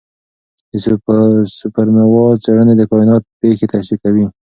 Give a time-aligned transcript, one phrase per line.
[0.71, 0.73] د
[1.57, 4.25] سوپرنووا څېړنې د کائنات پېښې تشریح کوي.